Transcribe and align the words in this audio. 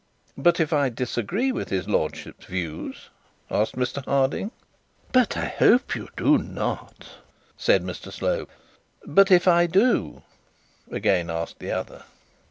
'But 0.35 0.59
if 0.59 0.73
I 0.73 0.89
disagree 0.89 1.51
with 1.51 1.69
his 1.69 1.87
lordship's 1.87 2.47
views?' 2.47 3.11
asked 3.51 3.75
Mr 3.75 4.03
Harding. 4.05 4.49
'But 5.11 5.37
I 5.37 5.45
hope 5.45 5.93
you 5.93 6.09
do 6.17 6.39
not,' 6.39 7.17
said 7.55 7.83
Mr 7.83 8.11
Slope. 8.11 8.49
'But 9.05 9.29
if 9.29 9.47
I 9.47 9.67
do?' 9.67 10.23
again 10.89 11.29
asked 11.29 11.59
the 11.59 11.69
other. 11.69 12.05